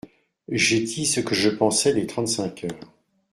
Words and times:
J’ai 0.49 0.79
dit 0.81 1.05
ce 1.05 1.19
que 1.19 1.35
je 1.35 1.51
pensais 1.51 1.93
des 1.93 2.07
trente-cinq 2.07 2.63
heures. 2.63 2.91